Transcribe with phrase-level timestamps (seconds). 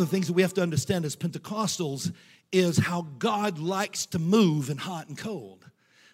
[0.00, 2.12] of the things that we have to understand as Pentecostals
[2.52, 5.64] is how God likes to move in hot and cold.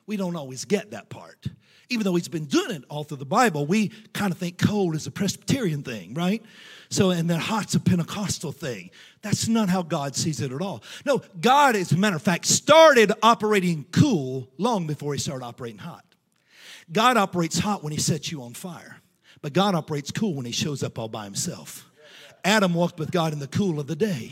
[0.07, 1.46] We don't always get that part.
[1.89, 4.95] Even though he's been doing it all through the Bible, we kind of think cold
[4.95, 6.43] is a Presbyterian thing, right?
[6.91, 8.91] So, and then hot's a Pentecostal thing.
[9.22, 10.82] That's not how God sees it at all.
[11.05, 15.79] No, God, as a matter of fact, started operating cool long before he started operating
[15.79, 16.05] hot.
[16.91, 19.00] God operates hot when he sets you on fire,
[19.43, 21.86] but God operates cool when he shows up all by himself.
[22.46, 24.31] Adam walked with God in the cool of the day.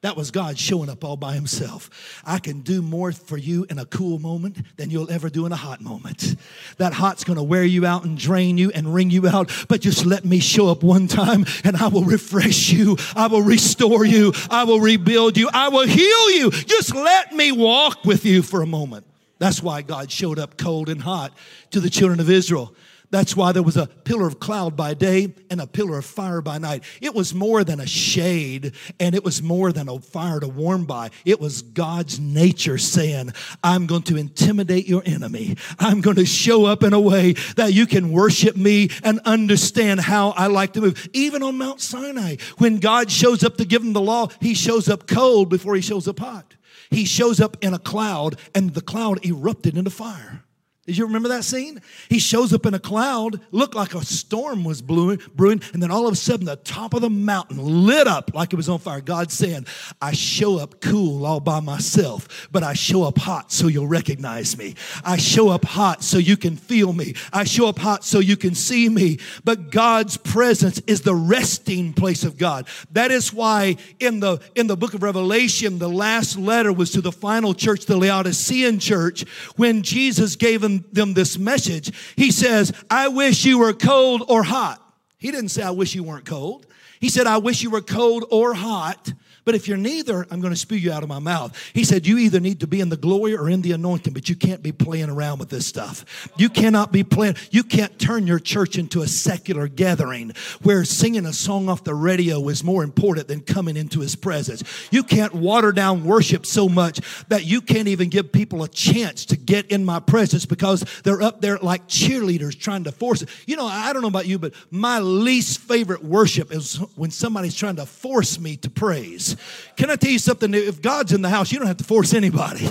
[0.00, 2.20] That was God showing up all by himself.
[2.24, 5.52] I can do more for you in a cool moment than you'll ever do in
[5.52, 6.34] a hot moment.
[6.78, 10.04] That hot's gonna wear you out and drain you and wring you out, but just
[10.04, 12.96] let me show up one time and I will refresh you.
[13.14, 14.32] I will restore you.
[14.50, 15.48] I will rebuild you.
[15.54, 16.50] I will heal you.
[16.50, 19.06] Just let me walk with you for a moment.
[19.38, 21.32] That's why God showed up cold and hot
[21.70, 22.74] to the children of Israel.
[23.12, 26.40] That's why there was a pillar of cloud by day and a pillar of fire
[26.40, 26.82] by night.
[27.02, 30.86] It was more than a shade and it was more than a fire to warm
[30.86, 31.10] by.
[31.26, 35.58] It was God's nature saying, I'm going to intimidate your enemy.
[35.78, 40.00] I'm going to show up in a way that you can worship me and understand
[40.00, 41.06] how I like to move.
[41.12, 44.88] Even on Mount Sinai, when God shows up to give them the law, he shows
[44.88, 46.54] up cold before he shows up hot.
[46.90, 50.44] He shows up in a cloud and the cloud erupted into fire.
[50.86, 51.80] Did you remember that scene?
[52.08, 55.92] He shows up in a cloud, looked like a storm was brewing, brewing, and then
[55.92, 58.80] all of a sudden the top of the mountain lit up like it was on
[58.80, 59.00] fire.
[59.00, 59.66] God saying,
[60.00, 64.58] I show up cool all by myself, but I show up hot so you'll recognize
[64.58, 64.74] me.
[65.04, 67.14] I show up hot so you can feel me.
[67.32, 69.20] I show up hot so you can see me.
[69.44, 72.66] But God's presence is the resting place of God.
[72.90, 77.00] That is why in the in the book of Revelation, the last letter was to
[77.00, 79.22] the final church, the Laodicean church,
[79.54, 84.42] when Jesus gave them them this message, he says, I wish you were cold or
[84.42, 84.80] hot.
[85.18, 86.66] He didn't say, I wish you weren't cold.
[87.00, 89.12] He said, I wish you were cold or hot.
[89.44, 91.58] But if you're neither, I'm going to spew you out of my mouth.
[91.74, 94.28] He said, You either need to be in the glory or in the anointing, but
[94.28, 96.30] you can't be playing around with this stuff.
[96.36, 100.32] You cannot be playing, you can't turn your church into a secular gathering
[100.62, 104.62] where singing a song off the radio is more important than coming into his presence.
[104.92, 109.24] You can't water down worship so much that you can't even give people a chance
[109.26, 113.28] to get in my presence because they're up there like cheerleaders trying to force it.
[113.46, 117.56] You know, I don't know about you, but my least favorite worship is when somebody's
[117.56, 119.31] trying to force me to praise.
[119.76, 120.52] Can I tell you something?
[120.54, 122.68] If God's in the house, you don't have to force anybody.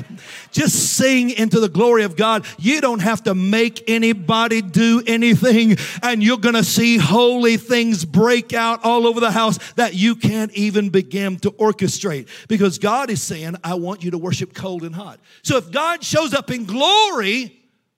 [0.52, 2.46] Just sing into the glory of God.
[2.58, 8.06] You don't have to make anybody do anything, and you're going to see holy things
[8.06, 13.10] break out all over the house that you can't even begin to orchestrate because God
[13.10, 15.20] is saying, I want you to worship cold and hot.
[15.44, 17.58] So if God shows up in glory,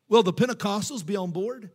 [0.09, 1.69] will the Pentecostals be on board?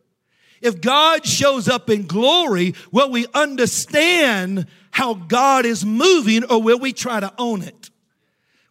[0.61, 6.79] If God shows up in glory, will we understand how God is moving or will
[6.79, 7.89] we try to own it?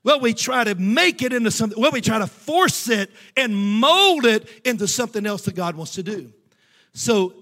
[0.05, 1.81] Will we try to make it into something?
[1.81, 5.95] Will we try to force it and mold it into something else that God wants
[5.95, 6.33] to do?
[6.95, 7.35] So,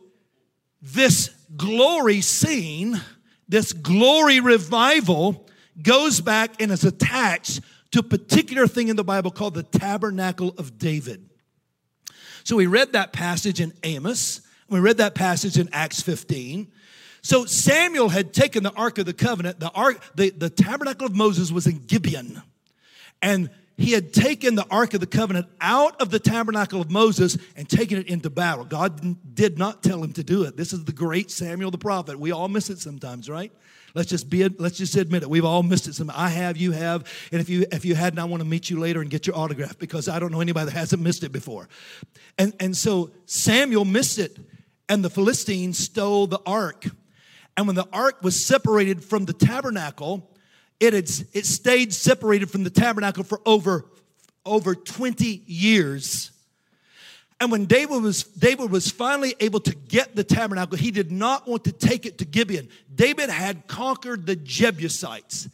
[0.82, 3.00] this glory scene,
[3.48, 5.46] this glory revival,
[5.80, 7.60] goes back and is attached
[7.92, 11.25] to a particular thing in the Bible called the tabernacle of David.
[12.46, 16.68] So, we read that passage in Amos, we read that passage in Acts 15.
[17.26, 19.58] So Samuel had taken the Ark of the Covenant.
[19.58, 22.40] The Ark, the, the tabernacle of Moses was in Gibeon.
[23.20, 27.36] And he had taken the Ark of the Covenant out of the tabernacle of Moses
[27.56, 28.64] and taken it into battle.
[28.64, 30.56] God did not tell him to do it.
[30.56, 32.16] This is the great Samuel the prophet.
[32.16, 33.50] We all miss it sometimes, right?
[33.96, 35.30] Let's just be let's just admit it.
[35.30, 35.94] We've all missed it.
[35.94, 38.68] Some I have, you have, and if you if you hadn't, I want to meet
[38.68, 41.32] you later and get your autograph because I don't know anybody that hasn't missed it
[41.32, 41.66] before.
[42.36, 44.38] And and so Samuel missed it,
[44.86, 46.84] and the Philistines stole the ark.
[47.56, 50.30] And when the ark was separated from the tabernacle,
[50.78, 53.86] it, had, it stayed separated from the tabernacle for over,
[54.44, 56.32] over 20 years.
[57.38, 61.47] And when David was, David was finally able to get the tabernacle, he did not
[61.47, 62.68] want to take it to Gibeon.
[62.94, 65.48] David had conquered the Jebusites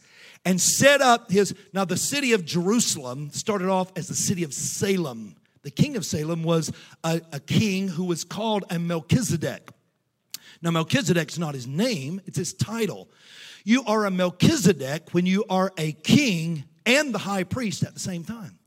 [0.45, 1.53] and set up his.
[1.73, 5.35] Now, the city of Jerusalem started off as the city of Salem.
[5.63, 6.71] The king of Salem was
[7.03, 9.69] a, a king who was called a Melchizedek.
[10.61, 13.09] Now, Melchizedek's not his name, it's his title.
[13.65, 17.99] You are a Melchizedek when you are a king and the high priest at the
[17.99, 18.59] same time.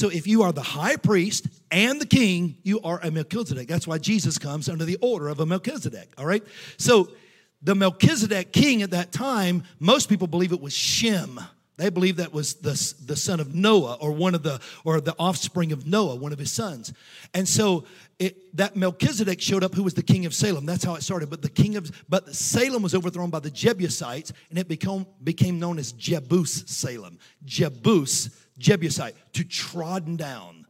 [0.00, 3.68] So if you are the high priest and the king, you are a Melchizedek.
[3.68, 6.42] That's why Jesus comes under the order of a Melchizedek, all right?
[6.78, 7.10] So
[7.60, 11.38] the Melchizedek king at that time, most people believe it was Shem
[11.80, 12.72] They believe that was the,
[13.06, 16.38] the son of Noah or one of the or the offspring of Noah, one of
[16.38, 16.92] his sons.
[17.32, 17.84] And so
[18.18, 20.66] it, that Melchizedek showed up, who was the king of Salem.
[20.66, 21.30] That's how it started.
[21.30, 25.58] But the king of but Salem was overthrown by the Jebusites, and it became became
[25.58, 27.18] known as Jebus Salem.
[27.46, 28.28] Jebus,
[28.60, 30.66] Jebusite, to trodden down.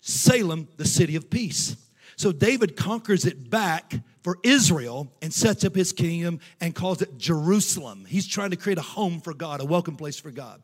[0.00, 1.76] Salem, the city of peace.
[2.16, 7.18] So David conquers it back for Israel and sets up his kingdom and calls it
[7.18, 8.04] Jerusalem.
[8.06, 10.62] He's trying to create a home for God, a welcome place for God.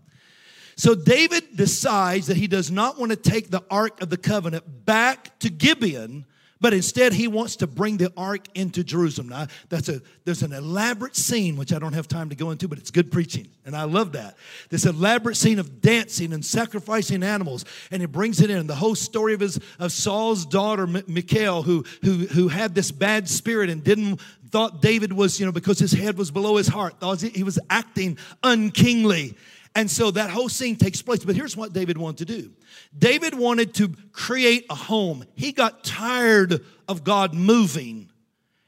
[0.77, 4.87] So David decides that he does not want to take the Ark of the Covenant
[4.87, 6.25] back to Gibeon,
[6.61, 9.29] but instead he wants to bring the ark into Jerusalem.
[9.29, 12.69] Now, that's a there's an elaborate scene which I don't have time to go into,
[12.69, 14.37] but it's good preaching, and I love that.
[14.69, 18.67] This elaborate scene of dancing and sacrificing animals, and he brings it in.
[18.67, 23.29] The whole story of his of Saul's daughter Michal, who who who had this bad
[23.29, 24.21] spirit and didn't
[24.51, 27.59] thought David was you know because his head was below his heart, thought he was
[27.71, 29.37] acting unkingly.
[29.75, 31.25] And so that whole scene takes place.
[31.25, 32.51] But here's what David wanted to do
[32.97, 35.25] David wanted to create a home.
[35.35, 38.11] He got tired of God moving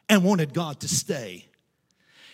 [0.09, 1.47] and wanted God to stay.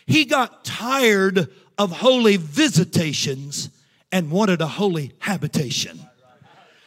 [0.06, 1.48] He got tired
[1.78, 3.70] of holy visitations
[4.12, 6.00] and wanted a holy habitation.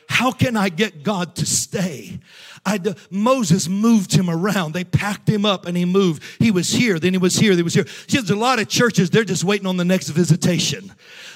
[0.09, 2.19] How can I get God to stay?
[2.65, 2.79] I,
[3.11, 4.73] Moses moved him around.
[4.73, 6.23] They packed him up and he moved.
[6.39, 7.85] He was here, then he was here, he was here.
[8.07, 10.91] See, there's a lot of churches, they're just waiting on the next visitation.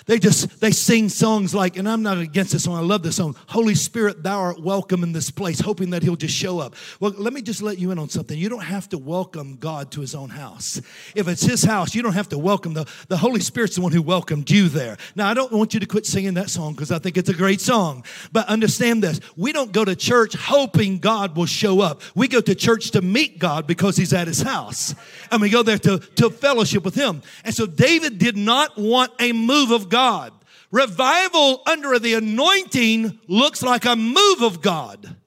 [0.06, 3.16] They just, they sing songs like, and I'm not against this song, I love this
[3.16, 6.76] song, Holy Spirit, thou art welcome in this place, hoping that he'll just show up.
[7.00, 8.38] Well, let me just let you in on something.
[8.38, 10.82] You don't have to welcome God to his own house.
[11.16, 13.92] If it's his house, you don't have to welcome the, the Holy Spirit's the one
[13.92, 14.98] who welcomed you there.
[15.16, 17.34] Now, I don't want you to quit singing that song because I think it's a
[17.34, 18.04] great song.
[18.32, 22.02] But understand this we don't go to church hoping God will show up.
[22.16, 24.96] We go to church to meet God because he's at his house.
[25.32, 27.22] And we go there to, to fellowship with him.
[27.46, 30.34] And so David did not want a move of God.
[30.72, 35.18] Revival under the anointing looks like a move of God.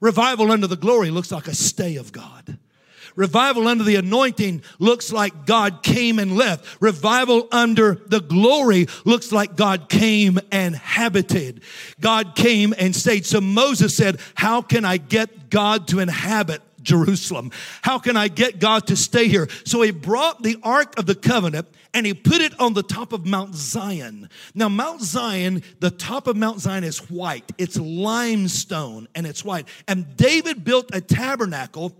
[0.00, 2.58] Revival under the glory looks like a stay of God.
[3.14, 6.82] Revival under the anointing looks like God came and left.
[6.82, 11.62] Revival under the glory looks like God came and habited.
[12.00, 13.26] God came and stayed.
[13.26, 17.50] So Moses said, How can I get God to inhabit Jerusalem?
[17.82, 19.48] How can I get God to stay here?
[19.64, 23.12] So he brought the Ark of the Covenant and he put it on the top
[23.12, 24.28] of Mount Zion.
[24.54, 29.66] Now, Mount Zion, the top of Mount Zion is white, it's limestone and it's white.
[29.88, 31.96] And David built a tabernacle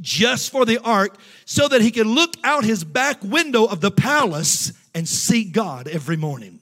[0.00, 3.90] just for the ark so that he could look out his back window of the
[3.90, 6.60] palace and see God every morning.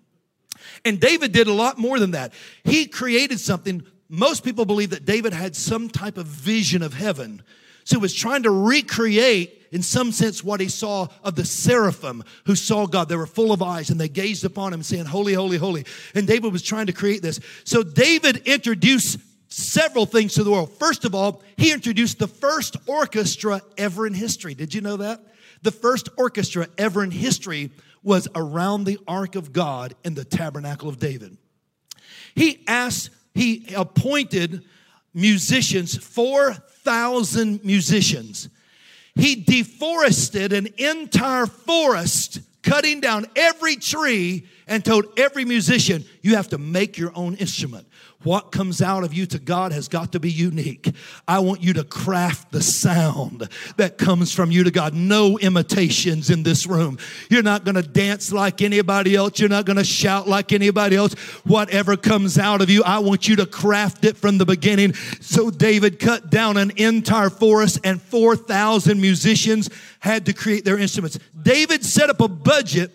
[0.84, 2.32] And David did a lot more than that.
[2.64, 7.42] He created something most people believe that David had some type of vision of heaven.
[7.84, 12.24] So he was trying to recreate, in some sense, what he saw of the seraphim
[12.44, 13.08] who saw God.
[13.08, 15.86] They were full of eyes and they gazed upon him, saying, Holy, holy, holy.
[16.14, 17.38] And David was trying to create this.
[17.62, 20.72] So David introduced several things to the world.
[20.72, 24.54] First of all, he introduced the first orchestra ever in history.
[24.54, 25.20] Did you know that?
[25.62, 27.70] The first orchestra ever in history
[28.02, 31.36] was around the ark of God in the tabernacle of David.
[32.34, 33.10] He asked
[33.40, 34.64] he appointed
[35.14, 38.50] musicians, 4,000 musicians.
[39.14, 46.48] He deforested an entire forest, cutting down every tree, and told every musician, You have
[46.48, 47.86] to make your own instrument.
[48.22, 50.94] What comes out of you to God has got to be unique.
[51.26, 53.48] I want you to craft the sound
[53.78, 54.92] that comes from you to God.
[54.92, 56.98] No imitations in this room.
[57.30, 59.40] You're not going to dance like anybody else.
[59.40, 61.14] You're not going to shout like anybody else.
[61.44, 64.92] Whatever comes out of you, I want you to craft it from the beginning.
[65.20, 71.18] So David cut down an entire forest and 4,000 musicians had to create their instruments.
[71.40, 72.92] David set up a budget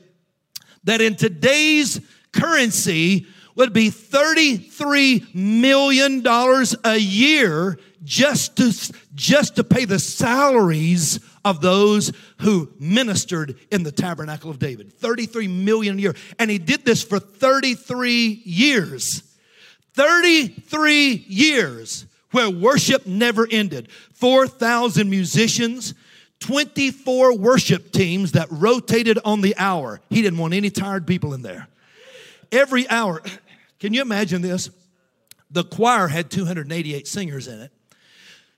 [0.84, 2.00] that in today's
[2.32, 6.24] currency would be $33 million
[6.84, 13.92] a year just to, just to pay the salaries of those who ministered in the
[13.92, 14.94] tabernacle of David.
[14.94, 16.16] 33 million a year.
[16.38, 19.24] And he did this for 33 years.
[19.94, 23.90] 33 years where worship never ended.
[24.14, 25.94] 4,000 musicians,
[26.40, 30.02] 24 worship teams that rotated on the hour.
[30.10, 31.68] He didn't want any tired people in there.
[32.52, 33.22] Every hour,
[33.80, 34.70] can you imagine this?
[35.52, 37.72] The choir had 288 singers in it.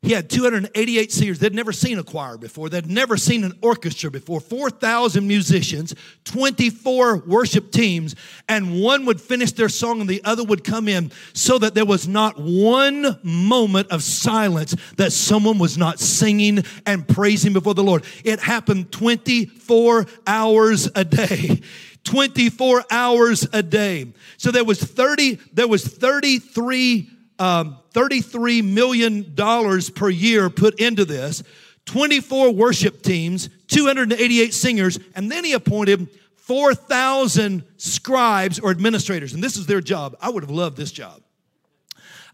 [0.04, 1.40] He had 288 singers.
[1.40, 2.70] They'd never seen a choir before.
[2.70, 4.40] They'd never seen an orchestra before.
[4.40, 8.16] 4,000 musicians, 24 worship teams,
[8.48, 11.86] and one would finish their song and the other would come in so that there
[11.86, 17.84] was not one moment of silence that someone was not singing and praising before the
[17.84, 18.06] Lord.
[18.24, 21.62] It happened 24 hours a day.
[22.08, 24.08] 24 hours a day.
[24.38, 31.04] So there was 30, there was 33, um, 33 million dollars per year put into
[31.04, 31.44] this,
[31.86, 39.34] 24 worship teams, 288 singers, and then he appointed 4,000 scribes or administrators.
[39.34, 40.16] And this is their job.
[40.22, 41.22] I would have loved this job.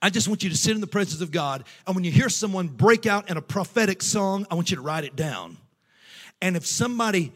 [0.04, 1.64] I just want you to sit in the presence of God.
[1.88, 4.84] And when you hear someone break out in a prophetic song, I want you to
[4.84, 5.58] write it down.
[6.44, 7.32] And if somebody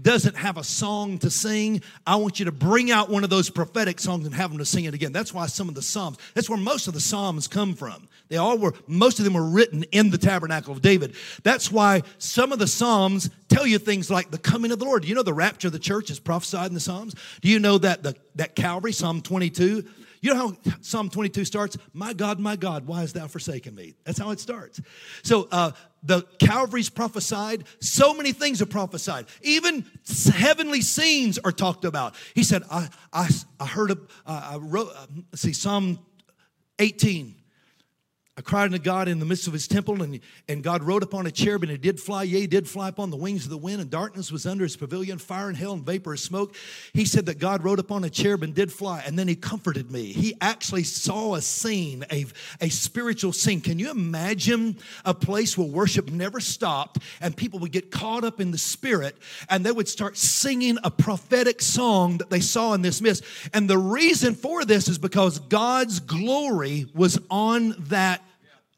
[0.00, 3.50] doesn't have a song to sing, I want you to bring out one of those
[3.50, 5.12] prophetic songs and have them to sing it again.
[5.12, 8.08] That's why some of the Psalms, that's where most of the Psalms come from.
[8.28, 11.14] They all were, most of them were written in the tabernacle of David.
[11.42, 15.02] That's why some of the Psalms tell you things like the coming of the Lord.
[15.02, 17.14] Do you know the rapture of the church is prophesied in the Psalms?
[17.40, 19.84] Do you know that the, that Calvary, Psalm 22,
[20.26, 21.78] you know how Psalm 22 starts?
[21.92, 23.94] My God, my God, why hast thou forsaken me?
[24.04, 24.80] That's how it starts.
[25.22, 25.70] So uh,
[26.02, 27.64] the Calvary's prophesied.
[27.80, 29.26] So many things are prophesied.
[29.42, 29.84] Even
[30.34, 32.16] heavenly scenes are talked about.
[32.34, 33.28] He said, I, I,
[33.60, 35.06] I heard, a, uh, I wrote, uh,
[35.36, 36.00] see, Psalm
[36.80, 37.36] 18.
[38.38, 41.26] I cried unto God in the midst of his temple, and, and God rode upon
[41.26, 43.80] a cherub, and it did fly, yea, did fly upon the wings of the wind,
[43.80, 46.54] and darkness was under his pavilion, fire and hell and vapor of smoke.
[46.92, 49.90] He said that God rode upon a cherub and did fly, and then he comforted
[49.90, 50.12] me.
[50.12, 52.26] He actually saw a scene, a,
[52.60, 53.62] a spiritual scene.
[53.62, 54.76] Can you imagine
[55.06, 59.16] a place where worship never stopped, and people would get caught up in the spirit,
[59.48, 63.24] and they would start singing a prophetic song that they saw in this mist?
[63.54, 68.20] And the reason for this is because God's glory was on that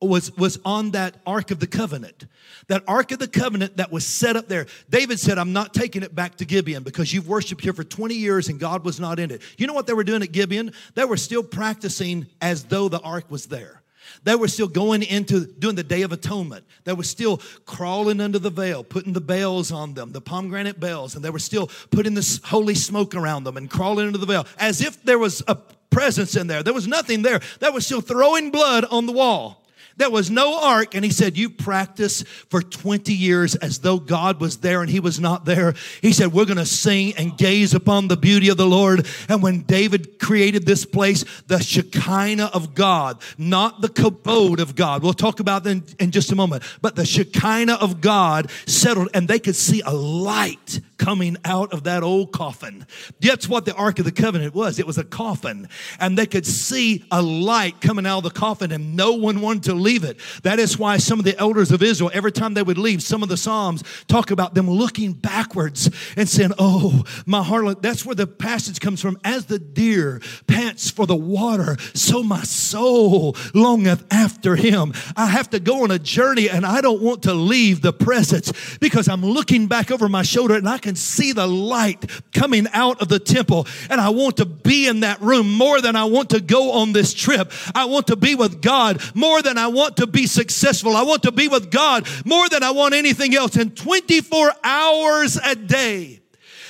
[0.01, 2.27] was, was on that Ark of the Covenant.
[2.69, 4.67] That Ark of the Covenant that was set up there.
[4.89, 8.15] David said, I'm not taking it back to Gibeon because you've worshiped here for 20
[8.15, 9.43] years and God was not in it.
[9.57, 10.73] You know what they were doing at Gibeon?
[10.95, 13.83] They were still practicing as though the Ark was there.
[14.25, 16.65] They were still going into doing the Day of Atonement.
[16.85, 21.15] They were still crawling under the veil, putting the bells on them, the pomegranate bells,
[21.15, 24.47] and they were still putting this holy smoke around them and crawling under the veil
[24.59, 25.57] as if there was a
[25.91, 26.63] presence in there.
[26.63, 27.41] There was nothing there.
[27.61, 29.65] They were still throwing blood on the wall.
[29.99, 30.95] There was no ark.
[30.95, 35.01] And he said, You practice for 20 years as though God was there and he
[35.01, 35.75] was not there.
[36.01, 39.07] He said, We're going to sing and gaze upon the beauty of the Lord.
[39.29, 45.03] And when David created this place, the Shekinah of God, not the kabod of God,
[45.03, 49.09] we'll talk about that in, in just a moment, but the Shekinah of God settled
[49.13, 52.87] and they could see a light coming out of that old coffin.
[53.21, 54.79] That's what the Ark of the Covenant was.
[54.79, 55.69] It was a coffin.
[56.01, 59.65] And they could see a light coming out of the coffin, and no one wanted
[59.65, 60.19] to leave it.
[60.43, 63.23] That is why some of the elders of Israel, every time they would leave, some
[63.23, 67.83] of the Psalms talk about them looking backwards and saying, Oh, my heart.
[67.83, 69.19] That's where the passage comes from.
[69.25, 74.93] As the deer pants for the water, so my soul longeth after him.
[75.17, 78.53] I have to go on a journey, and I don't want to leave the presence
[78.79, 82.67] because I'm looking back over my shoulder and I can can see the light coming
[82.73, 83.67] out of the temple.
[83.91, 86.95] And I want to be in that room more than I want to go on
[86.95, 87.53] this trip.
[87.75, 90.97] I want to be with God more than I want to be successful.
[90.97, 93.55] I want to be with God more than I want anything else.
[93.59, 96.21] In 24 hours a day.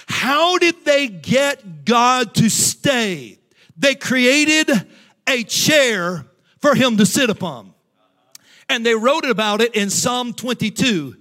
[0.08, 3.38] How did they get God to stay?
[3.76, 4.68] They created
[5.28, 6.26] a chair
[6.60, 7.72] for him to sit upon.
[8.68, 11.14] And they wrote about it in Psalm 22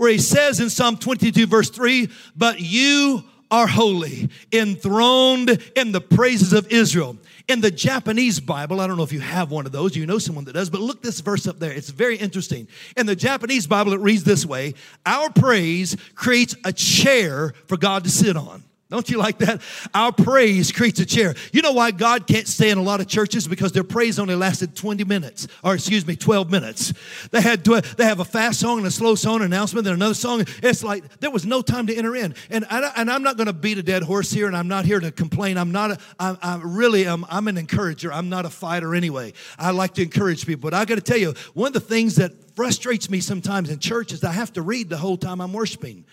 [0.00, 6.00] where he says in Psalm 22, verse 3, But you are holy, enthroned in the
[6.00, 7.18] praises of Israel.
[7.48, 10.16] In the Japanese Bible, I don't know if you have one of those, you know
[10.16, 11.70] someone that does, but look this verse up there.
[11.70, 12.66] It's very interesting.
[12.96, 14.72] In the Japanese Bible, it reads this way
[15.04, 18.64] Our praise creates a chair for God to sit on.
[18.90, 19.62] Don't you like that?
[19.94, 21.36] Our praise creates a chair.
[21.52, 23.46] You know why God can't stay in a lot of churches?
[23.46, 26.92] Because their praise only lasted 20 minutes, or excuse me, 12 minutes.
[27.30, 30.44] They had they have a fast song and a slow song announcement, then another song.
[30.62, 32.34] It's like there was no time to enter in.
[32.50, 34.84] And I, and I'm not going to beat a dead horse here, and I'm not
[34.84, 35.56] here to complain.
[35.56, 35.92] I'm not.
[35.92, 37.24] A, I, I really am.
[37.30, 38.12] I'm an encourager.
[38.12, 39.34] I'm not a fighter anyway.
[39.56, 42.16] I like to encourage people, but I got to tell you, one of the things
[42.16, 45.52] that frustrates me sometimes in church is I have to read the whole time I'm
[45.52, 46.04] worshiping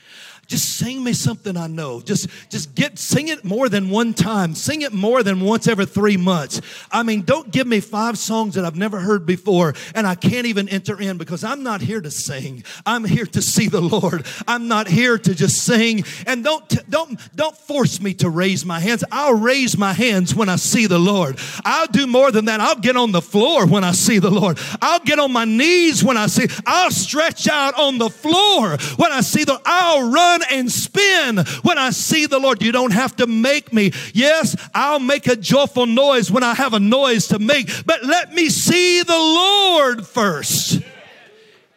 [0.47, 1.99] just sing me something I know.
[1.99, 4.55] Just, just get, sing it more than one time.
[4.55, 6.61] Sing it more than once every three months.
[6.89, 10.45] I mean, don't give me five songs that I've never heard before and I can't
[10.45, 12.63] even enter in because I'm not here to sing.
[12.85, 14.25] I'm here to see the Lord.
[14.47, 16.05] I'm not here to just sing.
[16.25, 19.03] And don't, don't, don't force me to raise my hands.
[19.11, 21.37] I'll raise my hands when I see the Lord.
[21.65, 22.61] I'll do more than that.
[22.61, 24.57] I'll get on the floor when I see the Lord.
[24.81, 26.47] I'll get on my knees when I see.
[26.65, 29.59] I'll stretch out on the floor when I see the.
[29.65, 32.61] I'll run run and spin when I see the Lord.
[32.61, 33.91] You don't have to make me.
[34.13, 38.33] Yes, I'll make a joyful noise when I have a noise to make, but let
[38.33, 40.81] me see the Lord first.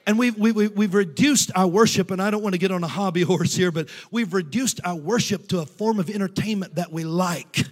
[0.07, 2.83] And we've, we, we, we've reduced our worship, and I don't want to get on
[2.83, 6.91] a hobby horse here, but we've reduced our worship to a form of entertainment that
[6.91, 7.65] we like.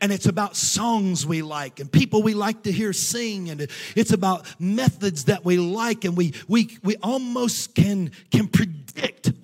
[0.00, 3.48] And it's about songs we like and people we like to hear sing.
[3.48, 6.04] And it's about methods that we like.
[6.04, 8.87] And we, we, we almost can, can predict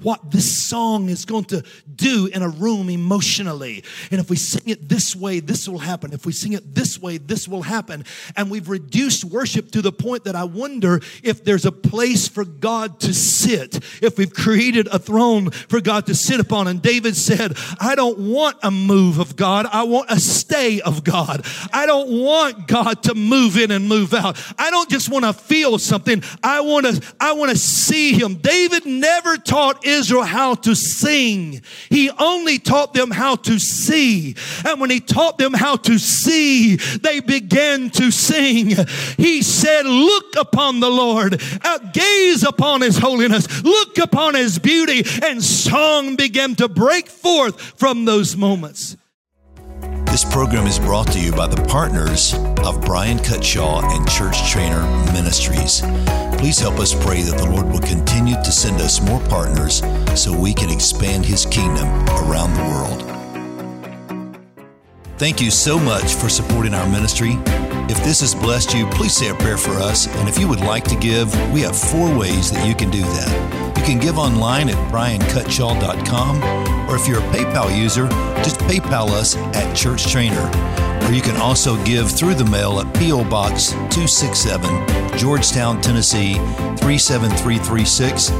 [0.04, 3.82] what this song is going to do in a room emotionally.
[4.10, 6.12] And if we sing it this way, this will happen.
[6.12, 8.04] If we sing it this way, this will happen.
[8.36, 12.44] And we've reduced worship to the point that I wonder if there's a place for
[12.44, 16.68] God to sit, if we've created a throne for God to sit upon.
[16.68, 21.02] And David said, I don't want a move of God, I want a stay of
[21.04, 21.46] God.
[21.72, 24.38] I don't want God to move in and move out.
[24.58, 26.22] I don't just want to feel something.
[26.42, 28.36] I want to I want to see him.
[28.36, 31.62] David never taught Israel how to sing.
[31.88, 34.36] He only taught them how to see.
[34.64, 38.76] And when he taught them how to see, they began to sing.
[39.16, 41.40] He said, "Look upon the Lord.
[41.62, 43.62] Uh, gaze upon his holiness.
[43.62, 48.96] Look upon his beauty." And song began to break forth from those moments.
[50.06, 54.82] This program is brought to you by the partners of Brian Cutshaw and Church Trainer
[55.12, 55.82] Ministries.
[56.44, 59.82] Please help us pray that the Lord will continue to send us more partners
[60.14, 61.88] so we can expand His kingdom
[62.20, 63.00] around the world.
[65.16, 67.38] Thank you so much for supporting our ministry.
[67.88, 70.06] If this has blessed you, please say a prayer for us.
[70.18, 73.00] And if you would like to give, we have four ways that you can do
[73.00, 73.74] that.
[73.78, 78.06] You can give online at briancutshaw.com, or if you're a PayPal user,
[78.44, 80.83] just PayPal us at Church Trainer.
[81.04, 83.24] Or you can also give through the mail at P.O.
[83.24, 88.30] Box 267, Georgetown, Tennessee 37336.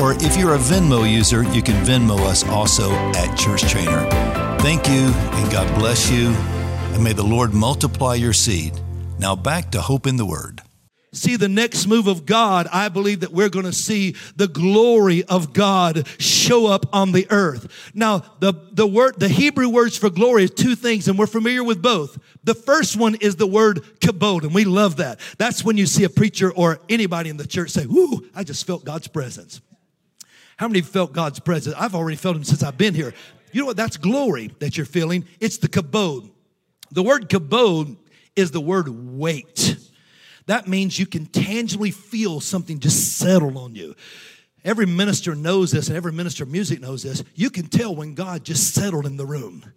[0.00, 4.08] Or if you're a Venmo user, you can Venmo us also at Church Trainer.
[4.60, 8.78] Thank you, and God bless you, and may the Lord multiply your seed.
[9.18, 10.63] Now back to Hope in the Word
[11.16, 15.24] see the next move of God, I believe that we're going to see the glory
[15.24, 17.90] of God show up on the earth.
[17.94, 21.64] Now, the, the word, the Hebrew words for glory is two things, and we're familiar
[21.64, 22.18] with both.
[22.44, 25.20] The first one is the word kabod, and we love that.
[25.38, 28.66] That's when you see a preacher or anybody in the church say, Whoo, I just
[28.66, 29.60] felt God's presence.
[30.56, 31.74] How many felt God's presence?
[31.78, 33.12] I've already felt him since I've been here.
[33.52, 33.76] You know what?
[33.76, 35.26] That's glory that you're feeling.
[35.40, 36.30] It's the kabod.
[36.90, 37.96] The word kabod
[38.36, 39.76] is the word weight.
[40.46, 43.94] That means you can tangibly feel something just settle on you.
[44.64, 47.22] Every minister knows this, and every minister of music knows this.
[47.34, 49.72] You can tell when God just settled in the room.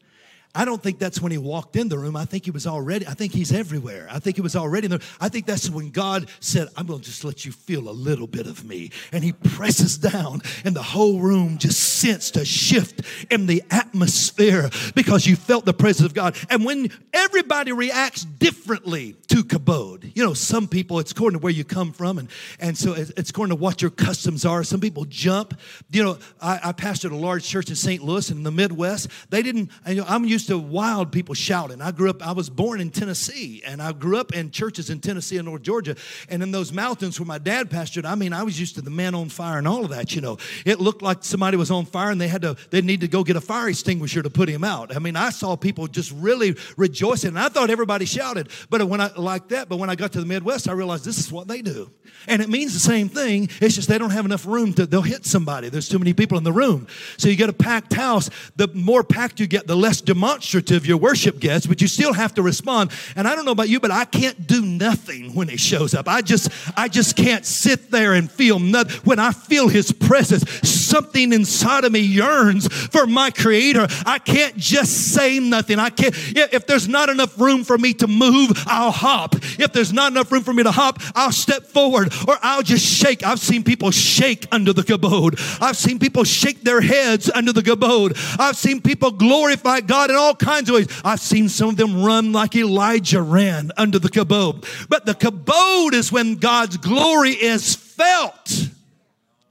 [0.57, 2.15] I don't think that's when he walked in the room.
[2.15, 4.07] I think he was already, I think he's everywhere.
[4.09, 4.99] I think he was already in there.
[5.21, 8.25] I think that's when God said, I'm going to just let you feel a little
[8.25, 8.89] bit of me.
[9.11, 14.71] And he presses down, and the whole room just sensed a shift in the atmosphere
[14.95, 16.35] because you felt the presence of God.
[16.49, 21.53] And when everybody reacts differently to kabod, you know, some people, it's according to where
[21.53, 24.63] you come from, and, and so it's according to what your customs are.
[24.63, 25.53] Some people jump.
[25.91, 28.03] You know, I, I pastored a large church in St.
[28.03, 29.09] Louis in the Midwest.
[29.29, 31.81] They didn't, you know, I'm used to wild people shouting.
[31.81, 34.99] I grew up, I was born in Tennessee, and I grew up in churches in
[34.99, 35.95] Tennessee and North Georgia.
[36.29, 38.89] And in those mountains where my dad pastored, I mean, I was used to the
[38.89, 40.37] man on fire and all of that, you know.
[40.65, 43.23] It looked like somebody was on fire and they had to, they need to go
[43.23, 44.95] get a fire extinguisher to put him out.
[44.95, 49.01] I mean, I saw people just really rejoicing, and I thought everybody shouted, but when
[49.01, 51.47] I like that, but when I got to the Midwest, I realized this is what
[51.47, 51.91] they do.
[52.27, 53.49] And it means the same thing.
[53.61, 55.69] It's just they don't have enough room to, they'll hit somebody.
[55.69, 56.87] There's too many people in the room.
[57.17, 58.29] So you get a packed house.
[58.55, 62.33] The more packed you get, the less demonstrative your worship gets, but you still have
[62.35, 62.91] to respond.
[63.15, 66.07] And I don't know about you, but I can't do nothing when he shows up.
[66.07, 69.01] I just, I just can't sit there and feel nothing.
[69.03, 73.87] When I feel his presence, something inside of me yearns for my creator.
[74.05, 75.79] I can't just say nothing.
[75.79, 79.35] I can't, if there's not enough room for me to move, I'll hop.
[79.35, 82.85] If there's not enough room for me to hop, I'll step forward or I'll just
[82.85, 83.23] shake.
[83.25, 85.39] I've seen people shake under the kabod.
[85.61, 88.17] I've seen people shake their heads under the kabod.
[88.39, 91.01] I've seen people glorify God all kinds of ways.
[91.03, 94.65] I've seen some of them run like Elijah ran under the kabod.
[94.89, 98.69] But the kabod is when God's glory is felt.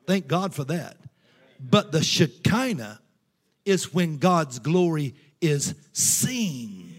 [0.06, 0.96] Thank God for that.
[1.58, 3.00] But the Shekinah
[3.64, 6.94] is when God's glory is seen.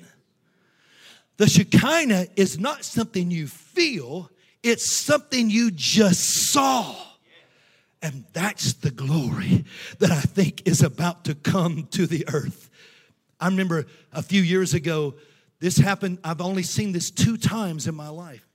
[1.37, 4.29] The Shekinah is not something you feel,
[4.63, 6.95] it's something you just saw.
[8.01, 9.65] And that's the glory
[9.99, 12.66] that I think is about to come to the earth.
[13.39, 15.15] I remember a few years ago,
[15.59, 16.19] this happened.
[16.23, 18.47] I've only seen this two times in my life.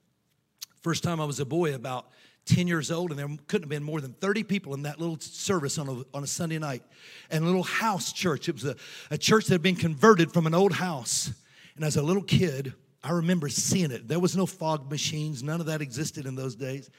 [0.82, 2.06] First time I was a boy, about
[2.46, 5.18] 10 years old, and there couldn't have been more than 30 people in that little
[5.20, 6.82] service on a, on a Sunday night.
[7.30, 8.48] And a little house church.
[8.48, 8.76] It was a,
[9.10, 11.30] a church that had been converted from an old house.
[11.76, 14.08] And as a little kid, I remember seeing it.
[14.08, 16.90] There was no fog machines, none of that existed in those days.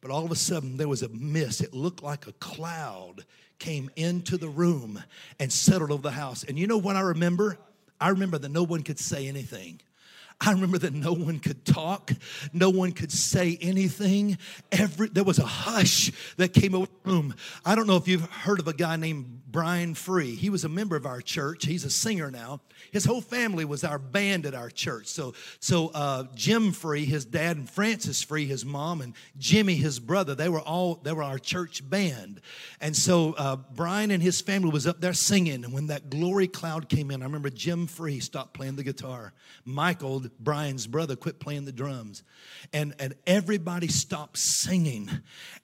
[0.00, 1.60] But all of a sudden, there was a mist.
[1.60, 3.24] It looked like a cloud
[3.58, 5.02] came into the room
[5.38, 6.44] and settled over the house.
[6.44, 7.58] And you know what I remember?
[8.00, 9.80] I remember that no one could say anything.
[10.42, 12.12] I remember that no one could talk,
[12.54, 14.38] no one could say anything.
[14.72, 17.34] Every there was a hush that came over the room.
[17.64, 20.34] I don't know if you've heard of a guy named Brian Free.
[20.34, 21.66] He was a member of our church.
[21.66, 22.60] He's a singer now.
[22.92, 25.08] His whole family was our band at our church.
[25.08, 29.98] So, so uh, Jim Free, his dad, and Francis Free, his mom, and Jimmy, his
[30.00, 32.40] brother, they were all they were our church band.
[32.80, 35.64] And so uh, Brian and his family was up there singing.
[35.64, 39.32] And when that glory cloud came in, I remember Jim Free stopped playing the guitar.
[39.64, 42.22] Michael, Brian's brother, quit playing the drums,
[42.72, 45.10] and and everybody stopped singing.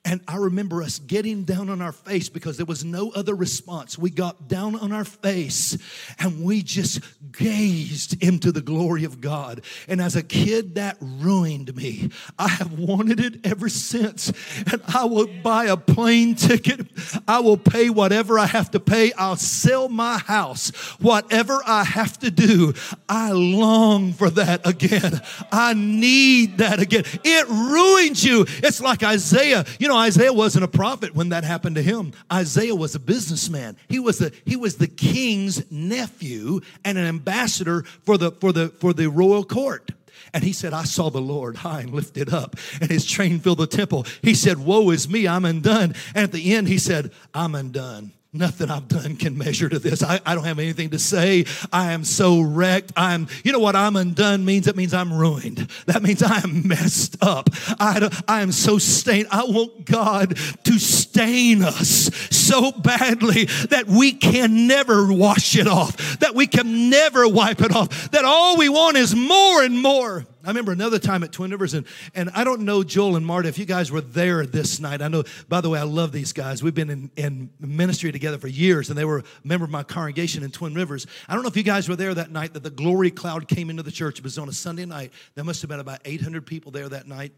[0.05, 3.67] And I remember us getting down on our face because there was no other response
[3.67, 3.97] response.
[3.97, 5.77] We got down on our face
[6.19, 7.01] and we just
[7.31, 9.61] gazed into the glory of God.
[9.87, 12.11] And as a kid, that ruined me.
[12.37, 14.31] I have wanted it ever since.
[14.71, 16.87] And I will buy a plane ticket.
[17.27, 19.11] I will pay whatever I have to pay.
[19.13, 20.69] I'll sell my house.
[20.99, 22.73] Whatever I have to do,
[23.09, 25.21] I long for that again.
[25.51, 27.03] I need that again.
[27.23, 28.45] It ruins you.
[28.63, 29.65] It's like Isaiah.
[29.79, 32.13] You know, Isaiah wasn't a prophet when that happened to him.
[32.31, 33.77] Isaiah was a businessman.
[33.87, 38.69] He was the, he was the king's nephew and an ambassador for the, for the,
[38.69, 39.91] for the royal court.
[40.33, 43.59] And he said, I saw the Lord high and lifted up, and his train filled
[43.59, 44.05] the temple.
[44.21, 45.95] He said, Woe is me, I'm undone.
[46.13, 48.11] And at the end, he said, I'm undone.
[48.37, 50.03] Nothing I've done can measure to this.
[50.03, 51.45] I, I don't have anything to say.
[51.73, 52.93] I am so wrecked.
[52.95, 54.67] I'm, you know what I'm undone means?
[54.67, 55.67] It means I'm ruined.
[55.87, 57.49] That means I am messed up.
[57.79, 59.27] I, I am so stained.
[59.31, 66.19] I want God to stain us so badly that we can never wash it off,
[66.19, 70.25] that we can never wipe it off, that all we want is more and more.
[70.47, 73.49] I remember another time at Twin Rivers, and, and I don't know, Joel and Marta,
[73.49, 75.01] if you guys were there this night.
[75.01, 76.63] I know, by the way, I love these guys.
[76.63, 79.83] We've been in, in ministry together for years, and they were a member of my
[79.83, 81.05] congregation in Twin Rivers.
[81.27, 83.69] I don't know if you guys were there that night that the glory cloud came
[83.69, 84.19] into the church.
[84.19, 85.11] It was on a Sunday night.
[85.35, 87.33] There must have been about 800 people there that night.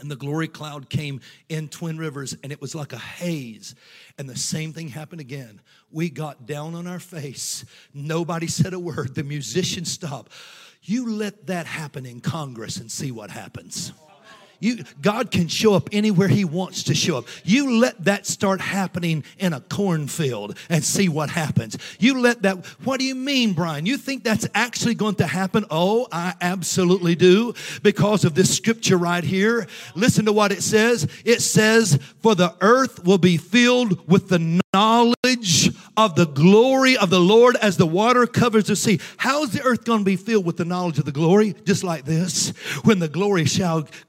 [0.00, 3.74] And the glory cloud came in Twin Rivers, and it was like a haze.
[4.18, 5.62] And the same thing happened again.
[5.90, 7.64] We got down on our face.
[7.94, 9.14] Nobody said a word.
[9.14, 10.30] The musicians stopped.
[10.84, 13.92] You let that happen in Congress and see what happens.
[14.60, 17.26] You, God can show up anywhere He wants to show up.
[17.44, 21.76] You let that start happening in a cornfield and see what happens.
[21.98, 23.84] You let that, what do you mean, Brian?
[23.84, 25.66] You think that's actually going to happen?
[25.70, 29.66] Oh, I absolutely do because of this scripture right here.
[29.94, 31.08] Listen to what it says.
[31.26, 37.08] It says, For the earth will be filled with the knowledge of the glory of
[37.08, 38.98] the Lord as the water covers the sea.
[39.16, 41.54] How is the earth going to be filled with the knowledge of the glory?
[41.64, 42.48] Just like this.
[42.82, 43.46] When the glory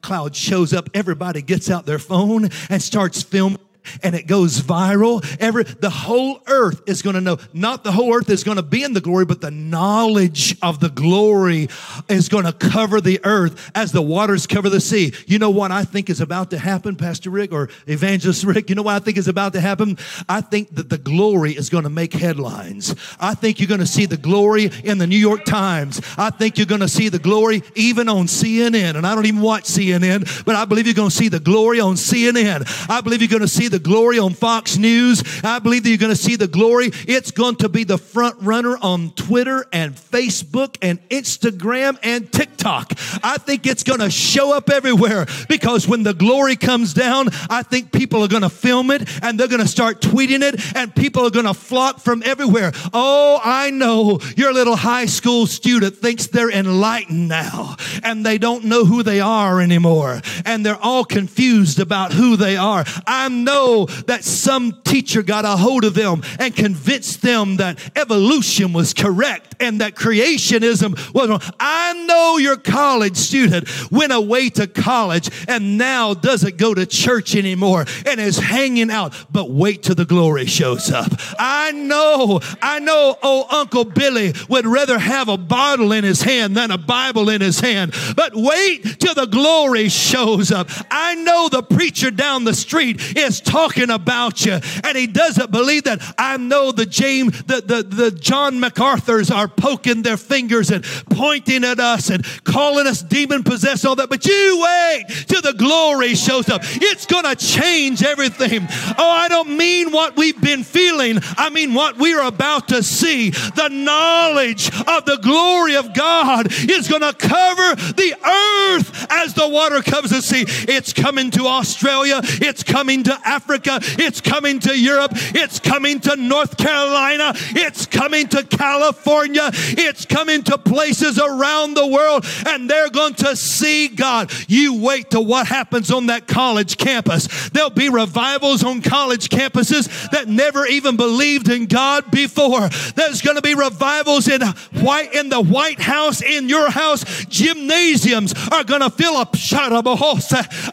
[0.02, 3.60] cloud shows up, everybody gets out their phone and starts filming
[4.04, 5.24] and it goes viral.
[5.40, 7.38] Every the whole earth is going to know.
[7.54, 10.80] Not the whole earth is going to be in the glory, but the knowledge of
[10.80, 11.70] the glory
[12.10, 15.14] is going to cover the earth as the waters cover the sea.
[15.28, 18.70] You know what I think is about to happen, Pastor Rick or Evangelist Rick?
[18.70, 19.98] You know what I think is about to happen?
[20.28, 22.96] I think that the glory is going to make headlines.
[23.20, 26.02] I think you're going to see the glory in the New York Times.
[26.18, 28.96] I think you're going to see the glory even on CNN.
[28.96, 31.80] And I don't even watch CNN, but I believe you're going to see the glory
[31.80, 32.90] on CNN.
[32.90, 35.22] I believe you're going to see the the glory on Fox News.
[35.44, 36.92] I believe that you're going to see the glory.
[37.10, 42.94] It's going to be the front runner on Twitter and Facebook and Instagram and TikTok.
[43.22, 47.64] I think it's going to show up everywhere because when the glory comes down, I
[47.64, 50.96] think people are going to film it and they're going to start tweeting it and
[50.96, 52.72] people are going to flock from everywhere.
[52.94, 58.64] Oh, I know your little high school student thinks they're enlightened now and they don't
[58.64, 62.86] know who they are anymore and they're all confused about who they are.
[63.06, 63.65] I know
[64.08, 69.56] that some teacher got a hold of them and convinced them that evolution was correct
[69.60, 71.42] and that creationism was wrong.
[71.60, 77.36] I know your college student went away to college and now doesn't go to church
[77.36, 81.12] anymore and is hanging out, but wait till the glory shows up.
[81.40, 86.56] I know, I know, oh, Uncle Billy would rather have a bottle in his hand
[86.56, 90.70] than a Bible in his hand, but wait till the glory shows up.
[90.92, 94.60] I know the preacher down the street is talking talking about you.
[94.84, 96.02] And he doesn't believe that.
[96.18, 101.64] I know the James, the, the, the John MacArthur's are poking their fingers and pointing
[101.64, 104.10] at us and calling us demon possessed, all that.
[104.10, 106.64] But you wait till the glory shows up.
[106.66, 108.68] It's going to change everything.
[108.98, 113.30] Oh, I don't mean what we've been feeling, I mean what we're about to see.
[113.30, 119.48] The knowledge of the glory of God is going to cover the earth as the
[119.48, 120.44] water covers the sea.
[120.48, 126.16] It's coming to Australia, it's coming to Africa, it's coming to Europe, it's coming to
[126.16, 132.90] North Carolina, it's coming to California, it's coming to places around the world, and they're
[132.90, 134.32] going to see God.
[134.48, 137.50] You wait to what happens on that college campus.
[137.50, 142.70] There'll be revivals on college campuses that never even believed in God before.
[142.96, 144.42] There's going to be revivals in
[144.82, 147.26] white in the White House, in your house.
[147.26, 149.36] Gymnasiums are going to fill up.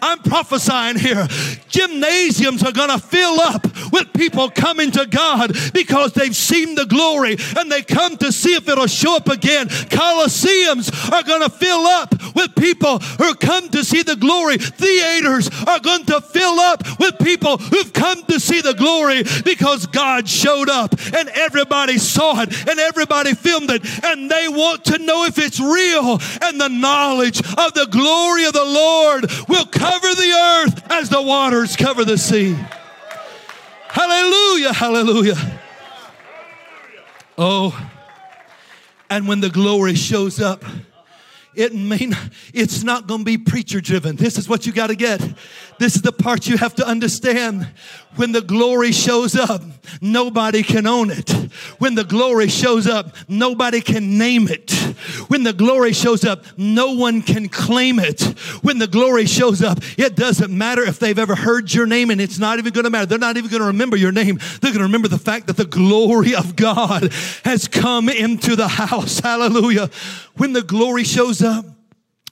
[0.03, 1.27] I'm prophesying here.
[1.69, 6.87] Gymnasiums are going to fill up with people coming to God because they've seen the
[6.87, 9.69] glory and they come to see if it'll show up again.
[9.69, 14.59] Colosseums are going to fill up with people who come to see the glory.
[14.59, 19.87] Theaters are going to fill up with people who've come to see the glory because
[19.87, 24.99] God showed up and everybody saw it and everybody filmed it and they want to
[24.99, 26.19] know if it's real.
[26.43, 31.23] And the knowledge of the glory of the Lord will cover the earth as the
[31.23, 32.42] waters cover the sea.
[33.89, 35.61] Hallelujah, hallelujah.
[37.39, 37.91] Oh,
[39.09, 40.65] and when the glory shows up,
[41.55, 44.17] it may not, it's not going to be preacher driven.
[44.17, 45.21] This is what you got to get.
[45.79, 47.69] This is the part you have to understand.
[48.17, 49.63] When the glory shows up,
[50.01, 51.31] nobody can own it.
[51.79, 54.71] When the glory shows up, nobody can name it.
[55.29, 58.21] When the glory shows up, no one can claim it.
[58.63, 62.21] When the glory shows up, it doesn't matter if they've ever heard your name and
[62.21, 63.07] it's not even going to matter.
[63.07, 64.39] They're not even going to remember your name.
[64.61, 67.13] They're going to remember the fact that the glory of God
[67.45, 69.21] has come into the house.
[69.21, 69.89] Hallelujah.
[70.37, 71.65] When the glory shows up,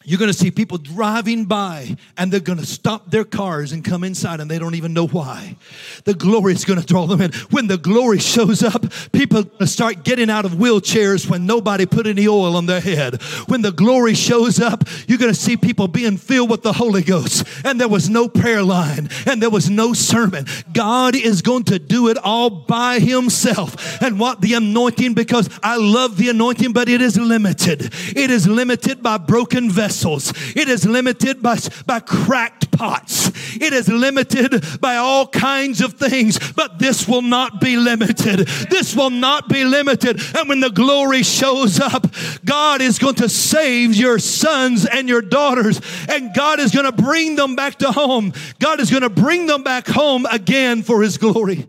[0.03, 3.85] you're going to see people driving by and they're going to stop their cars and
[3.85, 5.57] come inside and they don't even know why.
[6.05, 7.33] The glory is going to draw them in.
[7.51, 8.83] When the glory shows up,
[9.13, 13.21] people start getting out of wheelchairs when nobody put any oil on their head.
[13.47, 17.03] When the glory shows up, you're going to see people being filled with the Holy
[17.03, 20.47] Ghost and there was no prayer line and there was no sermon.
[20.73, 24.01] God is going to do it all by himself.
[24.01, 27.93] And what the anointing, because I love the anointing, but it is limited.
[28.17, 30.33] It is limited by broken vessels vessels.
[30.55, 33.33] It is limited by, by cracked pots.
[33.57, 38.46] It is limited by all kinds of things, but this will not be limited.
[38.70, 40.20] This will not be limited.
[40.37, 42.07] And when the glory shows up,
[42.44, 47.03] God is going to save your sons and your daughters, and God is going to
[47.03, 48.33] bring them back to home.
[48.61, 51.66] God is going to bring them back home again for His glory.